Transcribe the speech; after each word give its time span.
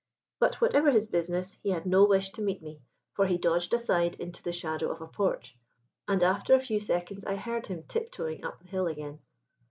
But, 0.39 0.59
whatever 0.61 0.89
his 0.89 1.05
business, 1.05 1.59
he 1.61 1.69
had 1.69 1.85
no 1.85 2.03
wish 2.05 2.31
to 2.31 2.41
meet 2.41 2.63
me, 2.63 2.81
for 3.13 3.27
he 3.27 3.37
dodged 3.37 3.71
aside 3.71 4.15
into 4.19 4.41
the 4.41 4.51
shadow 4.51 4.89
of 4.89 4.99
a 4.99 5.05
porch, 5.07 5.55
and 6.07 6.23
after 6.23 6.55
a 6.55 6.59
few 6.59 6.79
seconds 6.79 7.23
I 7.23 7.35
heard 7.35 7.67
him 7.67 7.83
tip 7.83 8.09
toeing 8.11 8.43
up 8.43 8.61
the 8.63 8.67
hill 8.67 8.87
again. 8.87 9.19